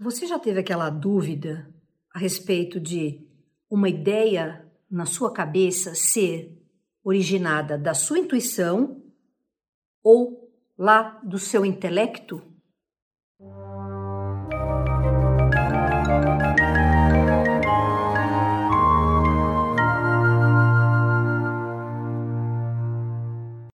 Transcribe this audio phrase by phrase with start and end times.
[0.00, 1.74] Você já teve aquela dúvida
[2.14, 3.26] a respeito de
[3.68, 6.56] uma ideia na sua cabeça ser
[7.02, 9.02] originada da sua intuição
[10.00, 12.40] ou lá do seu intelecto?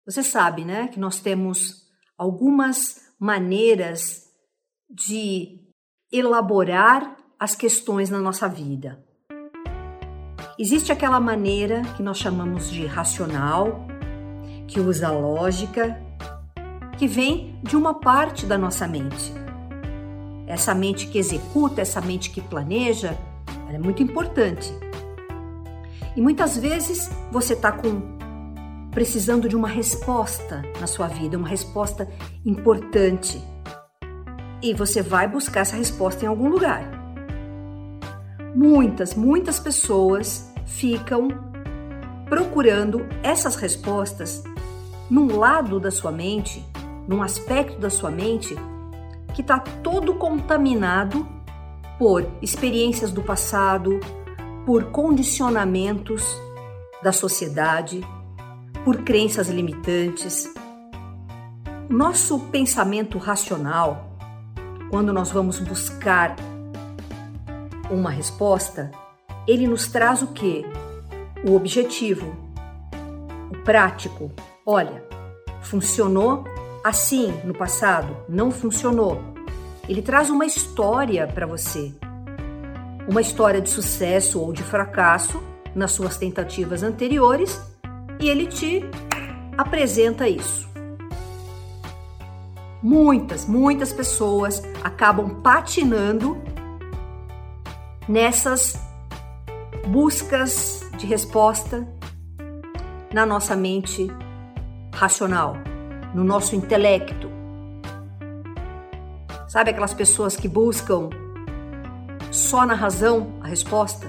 [0.05, 4.29] Você sabe, né, que nós temos algumas maneiras
[4.89, 5.68] de
[6.11, 9.03] elaborar as questões na nossa vida.
[10.57, 13.87] Existe aquela maneira que nós chamamos de racional,
[14.67, 15.97] que usa a lógica,
[16.97, 19.33] que vem de uma parte da nossa mente.
[20.47, 23.17] Essa mente que executa, essa mente que planeja,
[23.67, 24.73] ela é muito importante.
[26.15, 28.17] E muitas vezes você está com
[28.91, 32.09] precisando de uma resposta na sua vida, uma resposta
[32.43, 33.39] importante.
[34.61, 36.83] E você vai buscar essa resposta em algum lugar.
[38.55, 41.29] Muitas, muitas pessoas ficam
[42.27, 44.43] procurando essas respostas
[45.09, 46.63] num lado da sua mente,
[47.07, 48.55] num aspecto da sua mente
[49.33, 51.27] que está todo contaminado
[51.97, 53.99] por experiências do passado,
[54.65, 56.23] por condicionamentos
[57.01, 58.01] da sociedade,
[58.83, 60.53] por crenças limitantes.
[61.89, 64.08] Nosso pensamento racional,
[64.89, 66.35] quando nós vamos buscar
[67.91, 68.91] uma resposta,
[69.47, 70.65] ele nos traz o que?
[71.47, 72.35] O objetivo,
[73.51, 74.31] o prático.
[74.65, 75.03] Olha,
[75.61, 76.43] funcionou
[76.83, 79.21] assim no passado, não funcionou.
[79.87, 81.93] Ele traz uma história para você,
[83.07, 85.41] uma história de sucesso ou de fracasso
[85.73, 87.59] nas suas tentativas anteriores
[88.19, 88.83] e ele te
[89.57, 90.68] apresenta isso.
[92.81, 96.37] Muitas, muitas pessoas acabam patinando
[98.07, 98.79] nessas
[99.87, 101.85] buscas de resposta
[103.13, 104.07] na nossa mente
[104.93, 105.57] racional,
[106.13, 107.29] no nosso intelecto.
[109.47, 111.09] Sabe aquelas pessoas que buscam
[112.31, 114.07] só na razão a resposta?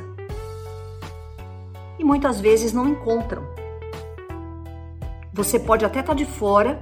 [1.99, 3.43] E muitas vezes não encontram.
[5.33, 6.81] Você pode até estar tá de fora,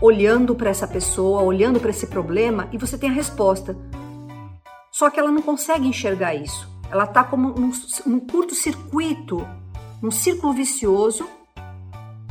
[0.00, 3.76] olhando para essa pessoa, olhando para esse problema e você tem a resposta.
[4.90, 6.68] Só que ela não consegue enxergar isso.
[6.90, 7.72] Ela está como num,
[8.06, 9.46] num curto-circuito,
[10.02, 11.28] num círculo vicioso,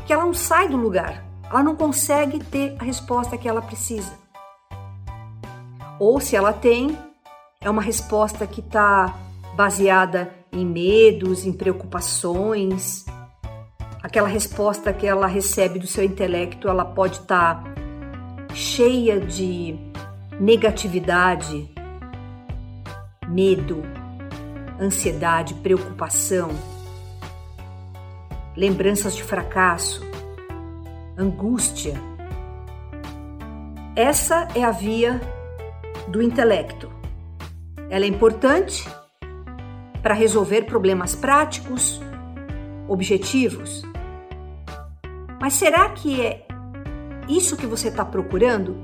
[0.06, 1.24] que ela não sai do lugar.
[1.50, 4.12] Ela não consegue ter a resposta que ela precisa.
[6.00, 6.97] Ou se ela tem,
[7.62, 9.16] é uma resposta que está
[9.56, 13.06] baseada em medos, em preocupações,
[14.09, 19.78] aquela resposta que ela recebe do seu intelecto, ela pode estar tá cheia de
[20.40, 21.70] negatividade,
[23.28, 23.84] medo,
[24.81, 26.50] ansiedade, preocupação,
[28.58, 30.02] lembranças de fracasso,
[31.16, 31.94] angústia.
[33.96, 35.22] Essa é a via
[36.08, 36.92] do intelecto.
[37.92, 38.90] Ela é importante
[40.02, 42.02] para resolver problemas práticos,
[42.88, 43.88] objetivos,
[45.39, 46.45] mas será que é
[47.27, 48.75] isso que você está procurando?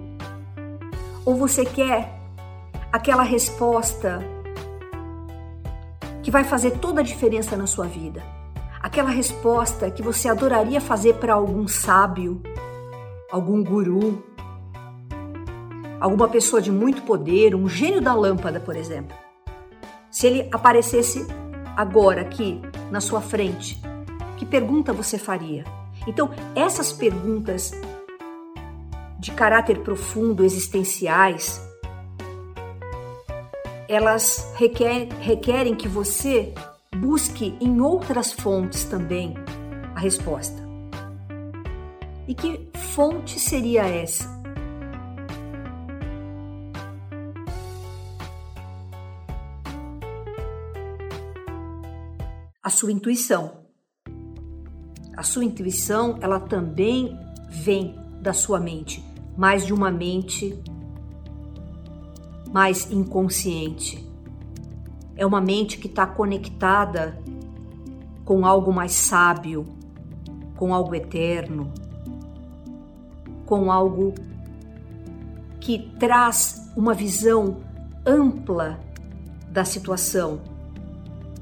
[1.25, 2.13] Ou você quer
[2.91, 4.19] aquela resposta
[6.23, 8.23] que vai fazer toda a diferença na sua vida?
[8.79, 12.41] Aquela resposta que você adoraria fazer para algum sábio,
[13.31, 14.23] algum guru,
[15.99, 19.17] alguma pessoa de muito poder, um gênio da lâmpada, por exemplo.
[20.09, 21.27] Se ele aparecesse
[21.75, 23.81] agora aqui na sua frente,
[24.37, 25.65] que pergunta você faria?
[26.07, 27.71] Então, essas perguntas
[29.19, 31.61] de caráter profundo, existenciais,
[33.87, 36.53] elas requer, requerem que você
[36.95, 39.33] busque em outras fontes também
[39.95, 40.63] a resposta.
[42.27, 44.33] E que fonte seria essa?
[52.61, 53.64] A sua intuição.
[55.15, 57.17] A sua intuição, ela também
[57.49, 59.03] vem da sua mente,
[59.37, 60.61] mais de uma mente
[62.51, 64.09] mais inconsciente.
[65.15, 67.21] É uma mente que está conectada
[68.23, 69.65] com algo mais sábio,
[70.55, 71.71] com algo eterno,
[73.45, 74.13] com algo
[75.59, 77.57] que traz uma visão
[78.05, 78.79] ampla
[79.49, 80.41] da situação,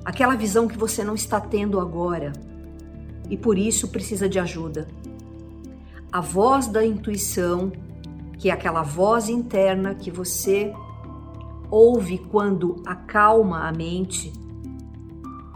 [0.05, 2.33] aquela visão que você não está tendo agora
[3.29, 4.87] e por isso precisa de ajuda.
[6.11, 7.71] A voz da intuição,
[8.37, 10.73] que é aquela voz interna que você
[11.69, 14.31] ouve quando acalma a mente,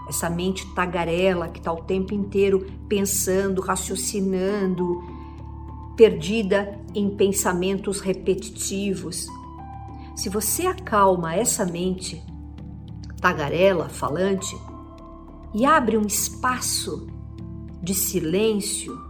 [0.09, 5.03] essa mente tagarela que está o tempo inteiro pensando, raciocinando,
[5.95, 9.27] perdida em pensamentos repetitivos.
[10.15, 12.23] Se você acalma essa mente
[13.21, 14.55] tagarela, falante,
[15.53, 17.07] e abre um espaço
[17.87, 19.01] de silêncio,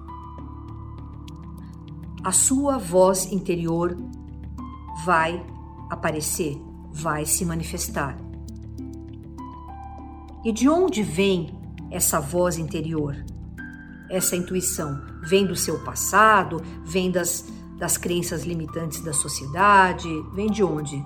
[2.24, 3.98] a sua voz interior
[5.04, 5.44] vai
[5.90, 8.16] aparecer, vai se manifestar.
[10.46, 11.58] E de onde vem
[11.90, 13.16] essa voz interior?
[14.12, 17.46] Essa intuição vem do seu passado, vem das,
[17.80, 21.04] das crenças limitantes da sociedade, vem de onde?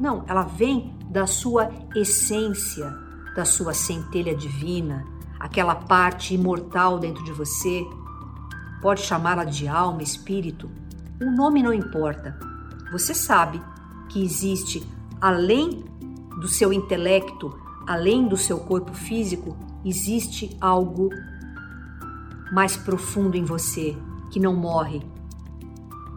[0.00, 2.90] Não, ela vem da sua essência,
[3.36, 5.04] da sua centelha divina,
[5.40, 7.84] aquela parte imortal dentro de você.
[8.82, 10.70] Pode chamá-la de alma, espírito,
[11.20, 12.38] o nome não importa.
[12.92, 13.60] Você sabe
[14.08, 14.86] que existe
[15.20, 15.84] além
[16.40, 21.10] do seu intelecto, além do seu corpo físico, existe algo
[22.52, 23.96] mais profundo em você
[24.30, 25.02] que não morre,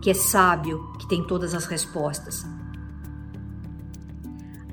[0.02, 2.46] que é sábio, que tem todas as respostas.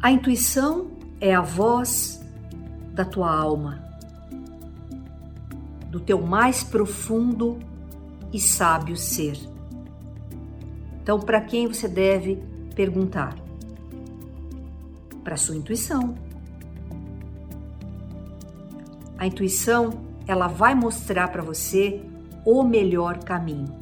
[0.01, 2.21] A intuição é a voz
[2.95, 3.90] da tua alma,
[5.91, 7.59] do teu mais profundo
[8.33, 9.39] e sábio ser.
[11.03, 12.39] Então, para quem você deve
[12.75, 13.37] perguntar?
[15.25, 16.15] Para sua intuição.
[19.19, 22.01] A intuição, ela vai mostrar para você
[22.45, 23.75] o melhor caminho.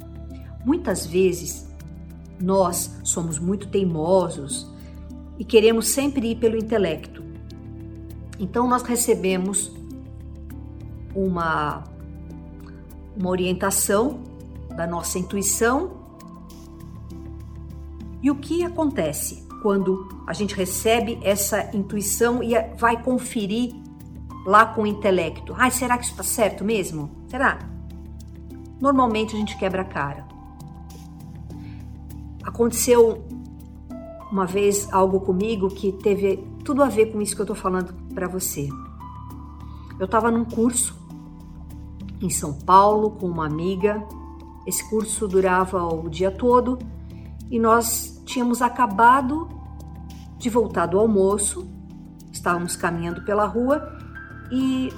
[0.65, 1.69] Muitas vezes
[2.41, 4.69] nós somos muito teimosos,
[5.39, 7.23] e queremos sempre ir pelo intelecto.
[8.37, 9.71] Então nós recebemos
[11.15, 11.85] uma
[13.15, 14.19] uma orientação
[14.75, 15.91] da nossa intuição.
[18.21, 23.73] E o que acontece quando a gente recebe essa intuição e vai conferir
[24.45, 25.53] lá com o intelecto?
[25.57, 27.09] Ai, será que isso está certo mesmo?
[27.27, 27.59] Será?
[28.79, 30.27] Normalmente a gente quebra a cara.
[32.43, 33.25] Aconteceu
[34.31, 37.93] uma vez algo comigo que teve tudo a ver com isso que eu tô falando
[38.13, 38.69] para você.
[39.99, 40.98] Eu estava num curso
[42.21, 44.03] em São Paulo com uma amiga.
[44.65, 46.77] Esse curso durava o dia todo
[47.49, 49.49] e nós tínhamos acabado
[50.37, 51.67] de voltar do almoço.
[52.31, 53.97] Estávamos caminhando pela rua
[54.51, 54.93] e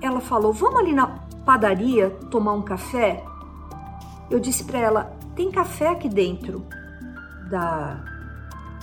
[0.00, 1.06] ela falou: "Vamos ali na
[1.44, 3.24] padaria tomar um café?"
[4.30, 6.66] Eu disse para ela: "Tem café aqui dentro
[7.48, 8.04] da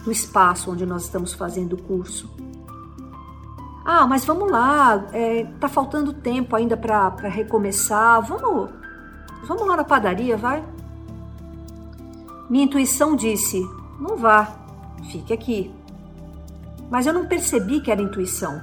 [0.05, 2.33] no espaço onde nós estamos fazendo o curso.
[3.89, 8.21] Ah, mas vamos lá, é, tá faltando tempo ainda para recomeçar.
[8.21, 8.69] Vamos,
[9.45, 10.61] vamos lá na padaria, vai?
[12.49, 13.65] Minha intuição disse:
[13.97, 14.57] não vá,
[15.09, 15.73] fique aqui.
[16.91, 18.61] Mas eu não percebi que era intuição.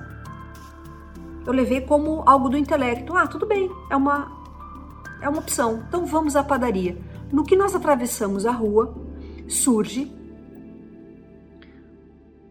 [1.46, 3.16] Eu levei como algo do intelecto.
[3.16, 4.30] Ah, tudo bem, é uma,
[5.22, 5.84] é uma opção.
[5.88, 6.98] Então vamos à padaria.
[7.32, 8.94] No que nós atravessamos a rua,
[9.48, 10.12] surge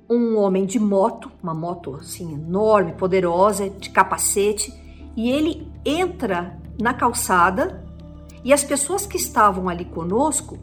[0.09, 4.73] um homem de moto, uma moto assim enorme, poderosa, de capacete,
[5.15, 7.83] e ele entra na calçada
[8.43, 10.59] e as pessoas que estavam ali conosco,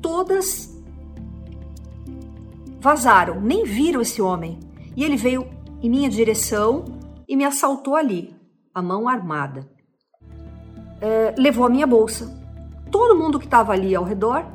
[0.00, 0.70] todas
[2.80, 4.58] vazaram, nem viram esse homem.
[4.96, 5.46] E ele veio
[5.82, 6.84] em minha direção
[7.28, 8.34] e me assaltou ali,
[8.74, 9.68] a mão armada.
[11.00, 12.38] É, levou a minha bolsa.
[12.90, 14.46] Todo mundo que estava ali ao redor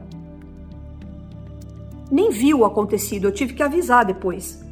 [2.11, 4.63] nem viu o acontecido, eu tive que avisar depois.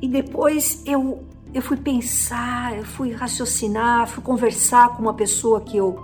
[0.00, 5.76] E depois eu, eu fui pensar, eu fui raciocinar, fui conversar com uma pessoa que
[5.76, 6.02] eu,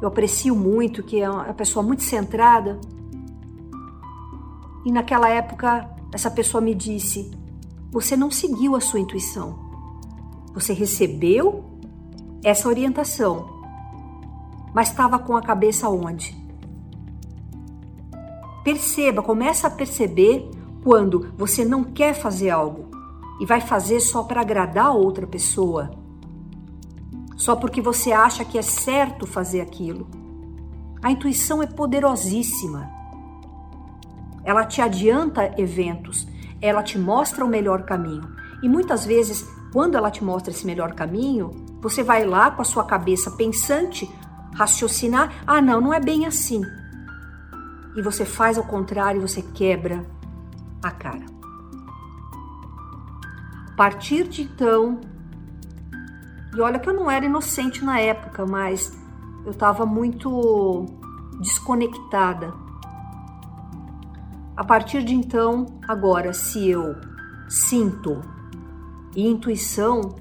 [0.00, 2.78] eu aprecio muito, que é uma pessoa muito centrada.
[4.84, 7.30] E naquela época, essa pessoa me disse:
[7.90, 9.58] Você não seguiu a sua intuição.
[10.54, 11.64] Você recebeu
[12.44, 13.48] essa orientação,
[14.72, 16.45] mas estava com a cabeça onde?
[18.66, 20.50] Perceba, começa a perceber
[20.82, 22.90] quando você não quer fazer algo
[23.40, 25.92] e vai fazer só para agradar a outra pessoa,
[27.36, 30.08] só porque você acha que é certo fazer aquilo.
[31.00, 32.90] A intuição é poderosíssima.
[34.42, 36.26] Ela te adianta eventos,
[36.60, 38.28] ela te mostra o melhor caminho.
[38.64, 42.64] E muitas vezes, quando ela te mostra esse melhor caminho, você vai lá com a
[42.64, 44.10] sua cabeça pensante
[44.56, 46.62] raciocinar: ah, não, não é bem assim
[47.96, 50.06] e você faz ao contrário, você quebra
[50.82, 51.24] a cara.
[53.72, 55.00] A partir de então,
[56.54, 58.96] e olha que eu não era inocente na época, mas
[59.44, 60.86] eu estava muito
[61.40, 62.54] desconectada.
[64.56, 66.96] A partir de então, agora, se eu
[67.48, 68.22] sinto
[69.14, 70.16] e intuição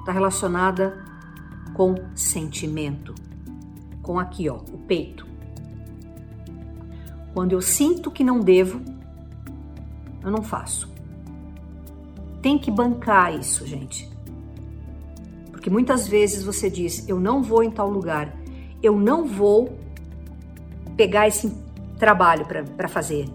[0.00, 1.04] está relacionada
[1.74, 3.14] com sentimento,
[4.02, 5.29] com aqui, ó, o peito.
[7.32, 8.80] Quando eu sinto que não devo,
[10.22, 10.90] eu não faço.
[12.42, 14.10] Tem que bancar isso, gente.
[15.50, 18.34] Porque muitas vezes você diz: eu não vou em tal lugar,
[18.82, 19.78] eu não vou
[20.96, 21.52] pegar esse
[21.98, 23.28] trabalho para fazer.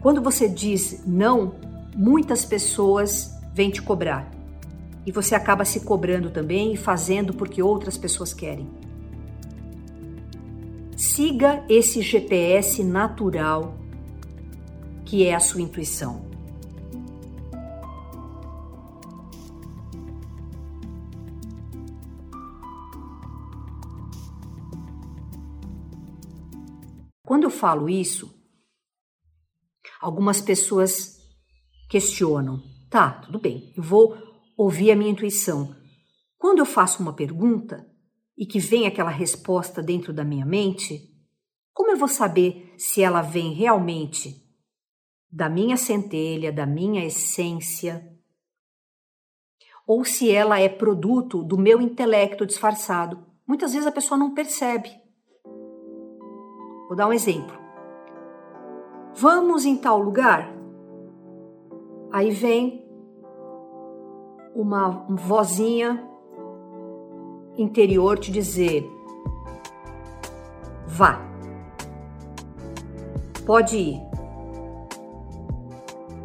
[0.00, 1.54] Quando você diz não,
[1.96, 4.30] muitas pessoas vêm te cobrar.
[5.06, 8.68] E você acaba se cobrando também e fazendo porque outras pessoas querem.
[11.16, 13.74] Siga esse GPS natural
[15.06, 16.30] que é a sua intuição.
[27.24, 28.30] Quando eu falo isso,
[29.98, 31.16] algumas pessoas
[31.88, 32.62] questionam.
[32.90, 34.14] Tá, tudo bem, eu vou
[34.54, 35.74] ouvir a minha intuição.
[36.36, 37.90] Quando eu faço uma pergunta
[38.36, 41.10] e que vem aquela resposta dentro da minha mente,
[41.72, 44.44] como eu vou saber se ela vem realmente
[45.30, 48.12] da minha centelha, da minha essência,
[49.86, 53.24] ou se ela é produto do meu intelecto disfarçado?
[53.46, 54.90] Muitas vezes a pessoa não percebe.
[56.88, 57.56] Vou dar um exemplo.
[59.14, 60.52] Vamos em tal lugar?
[62.12, 62.84] Aí vem
[64.54, 66.15] uma vozinha
[67.56, 68.88] interior te dizer:
[70.86, 71.20] vá,
[73.44, 74.00] pode ir.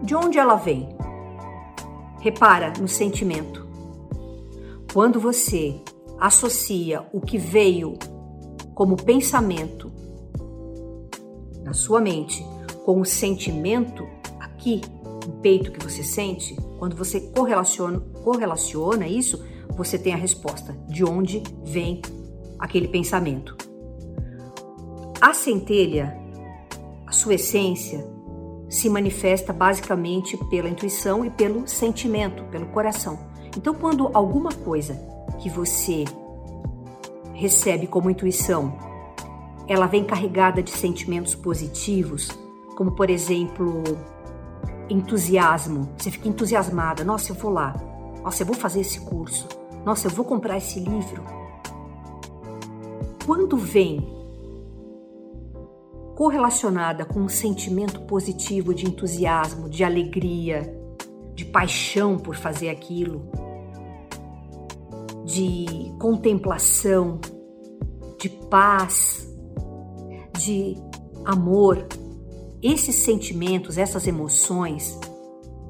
[0.02, 0.90] De onde ela vem?
[2.20, 3.68] Repara no sentimento.
[4.94, 5.80] Quando você
[6.20, 7.94] associa o que veio
[8.74, 9.92] como pensamento
[11.64, 12.46] na sua mente
[12.86, 14.08] com o sentimento
[14.40, 14.82] aqui
[15.26, 19.44] no peito que você sente, quando você correlaciona, correlaciona isso,
[19.84, 22.02] você tem a resposta de onde vem
[22.60, 23.56] aquele pensamento.
[25.20, 26.18] A centelha,
[27.06, 28.08] a sua essência,
[28.70, 33.20] se manifesta basicamente pela intuição e pelo sentimento, pelo coração.
[33.58, 34.94] Então, quando alguma coisa
[35.40, 36.06] que você
[37.34, 38.92] recebe como intuição
[39.72, 42.30] ela vem carregada de sentimentos positivos,
[42.76, 43.84] como por exemplo,
[44.90, 45.90] entusiasmo.
[45.98, 47.74] Você fica entusiasmada, nossa, eu vou lá.
[48.22, 49.48] Nossa, eu vou fazer esse curso.
[49.86, 51.24] Nossa, eu vou comprar esse livro.
[53.26, 54.08] Quando vem
[56.16, 60.72] correlacionada com um sentimento positivo de entusiasmo, de alegria,
[61.34, 63.28] de paixão por fazer aquilo,
[65.26, 65.66] de
[66.00, 67.20] contemplação,
[68.20, 69.28] de paz,
[70.38, 70.76] de
[71.26, 71.88] amor,
[72.62, 75.00] esses sentimentos, essas emoções,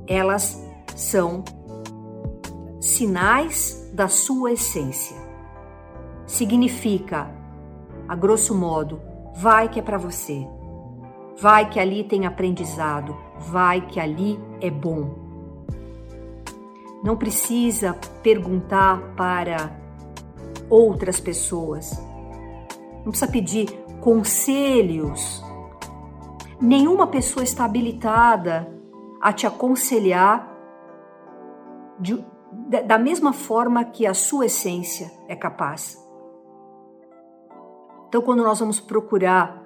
[0.05, 0.61] elas
[0.95, 1.45] são
[2.81, 5.17] sinais da sua essência.
[6.25, 7.29] Significa,
[8.07, 9.01] a grosso modo,
[9.35, 10.47] vai que é para você.
[11.39, 15.15] Vai que ali tem aprendizado, vai que ali é bom.
[17.03, 19.75] Não precisa perguntar para
[20.69, 21.91] outras pessoas.
[23.03, 23.69] Não precisa pedir
[23.99, 25.43] conselhos.
[26.59, 28.71] Nenhuma pessoa está habilitada
[29.19, 30.50] a te aconselhar
[32.01, 32.23] de,
[32.85, 35.97] da mesma forma que a sua essência é capaz.
[38.07, 39.61] Então, quando nós vamos procurar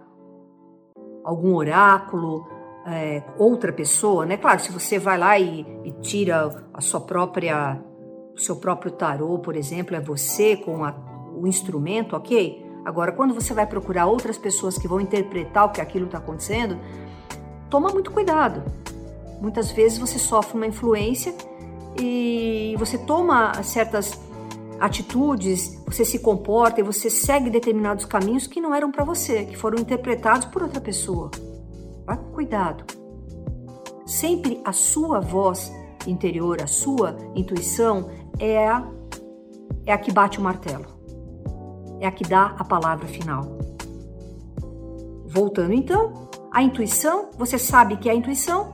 [1.23, 2.47] algum oráculo,
[2.85, 4.37] é, outra pessoa, né?
[4.37, 7.81] Claro, se você vai lá e, e, tira a sua própria,
[8.35, 10.93] o seu próprio tarô, por exemplo, é você com a,
[11.35, 12.63] o instrumento, ok?
[12.85, 16.77] Agora, quando você vai procurar outras pessoas que vão interpretar o que aquilo está acontecendo,
[17.67, 18.61] toma muito cuidado.
[19.41, 21.33] Muitas vezes você sofre uma influência
[21.99, 24.19] e você toma certas
[24.79, 29.57] atitudes, você se comporta e você segue determinados caminhos que não eram para você, que
[29.57, 31.31] foram interpretados por outra pessoa.
[32.05, 32.83] Com cuidado.
[34.05, 35.71] Sempre a sua voz
[36.05, 38.85] interior, a sua intuição é a,
[39.85, 40.95] é a que bate o martelo
[41.99, 43.57] é a que dá a palavra final.
[45.27, 48.73] Voltando então, a intuição, você sabe que é a intuição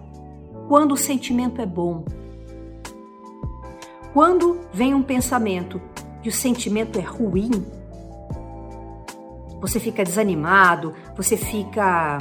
[0.68, 2.06] quando o sentimento é bom.
[4.14, 5.82] Quando vem um pensamento
[6.24, 7.50] e o sentimento é ruim,
[9.62, 12.18] você fica desanimado, você fica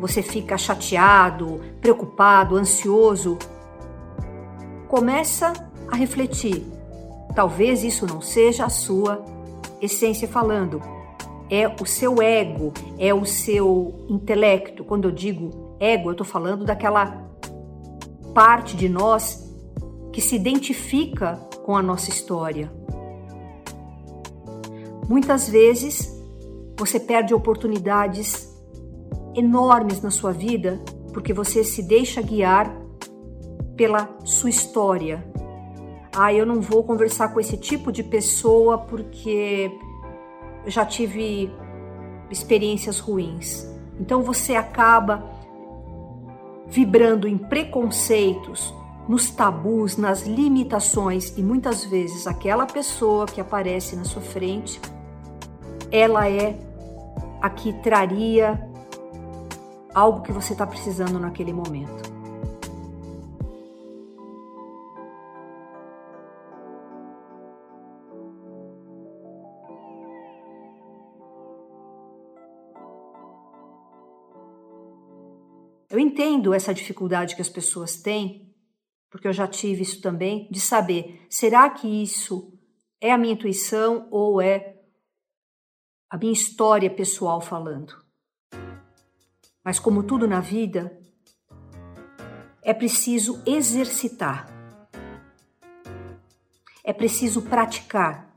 [0.00, 3.38] você fica chateado, preocupado, ansioso.
[4.88, 5.52] Começa
[5.90, 6.66] a refletir.
[7.34, 9.24] Talvez isso não seja a sua
[9.80, 10.80] essência falando.
[11.50, 14.82] é o seu ego, é o seu intelecto.
[14.82, 17.22] Quando eu digo ego, eu estou falando daquela
[18.34, 19.43] parte de nós
[20.14, 22.70] que se identifica com a nossa história.
[25.08, 26.08] Muitas vezes
[26.78, 28.48] você perde oportunidades
[29.34, 30.80] enormes na sua vida
[31.12, 32.72] porque você se deixa guiar
[33.76, 35.26] pela sua história.
[36.16, 39.68] Ah, eu não vou conversar com esse tipo de pessoa porque
[40.64, 41.50] eu já tive
[42.30, 43.68] experiências ruins.
[43.98, 45.28] Então você acaba
[46.68, 48.72] vibrando em preconceitos,
[49.08, 54.80] nos tabus, nas limitações e muitas vezes aquela pessoa que aparece na sua frente,
[55.90, 56.58] ela é
[57.40, 58.58] a que traria
[59.94, 62.14] algo que você está precisando naquele momento.
[75.94, 78.43] Eu entendo essa dificuldade que as pessoas têm,
[79.14, 82.52] porque eu já tive isso também, de saber: será que isso
[83.00, 84.74] é a minha intuição ou é
[86.10, 87.94] a minha história pessoal falando?
[89.64, 91.00] Mas, como tudo na vida,
[92.60, 94.48] é preciso exercitar,
[96.82, 98.34] é preciso praticar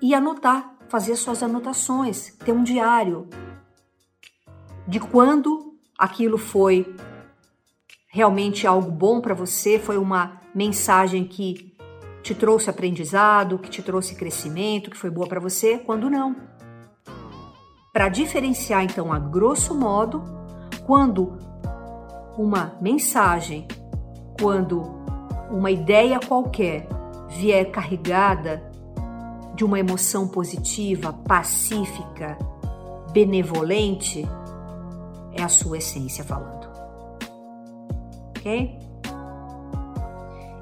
[0.00, 3.28] e anotar, fazer suas anotações, ter um diário
[4.86, 6.96] de quando aquilo foi
[8.08, 11.76] realmente algo bom para você, foi uma mensagem que
[12.22, 16.36] te trouxe aprendizado, que te trouxe crescimento, que foi boa para você, quando não.
[17.92, 20.22] Para diferenciar, então, a grosso modo,
[20.86, 21.38] quando
[22.36, 23.66] uma mensagem,
[24.40, 24.82] quando
[25.50, 26.88] uma ideia qualquer
[27.28, 28.62] vier carregada
[29.54, 32.38] de uma emoção positiva, pacífica,
[33.12, 34.26] benevolente,
[35.32, 36.67] é a sua essência falando.
[38.38, 38.78] Ok?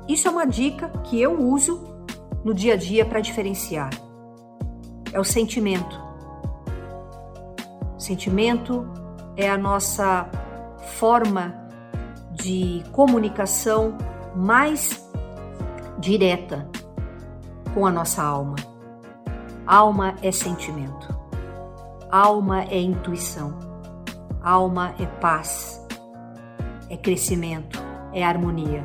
[0.09, 1.97] Isso é uma dica que eu uso
[2.45, 3.91] no dia a dia para diferenciar.
[5.13, 6.01] É o sentimento.
[7.99, 8.87] Sentimento
[9.37, 10.29] é a nossa
[10.99, 11.55] forma
[12.33, 13.97] de comunicação
[14.35, 15.05] mais
[15.99, 16.69] direta
[17.75, 18.57] com a nossa alma.
[19.67, 21.09] Alma é sentimento.
[22.11, 23.59] Alma é intuição.
[24.41, 25.86] Alma é paz,
[26.89, 28.85] é crescimento, é harmonia.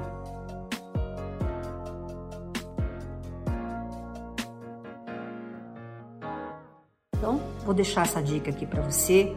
[7.16, 9.36] Então, vou deixar essa dica aqui para você.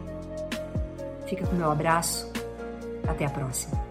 [1.27, 2.31] Fica com meu abraço.
[3.07, 3.84] Até a próxima.